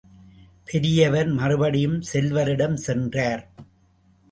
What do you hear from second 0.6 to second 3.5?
பெரியவர் மறுபடியும் செல்வரிடம் சென்றார்.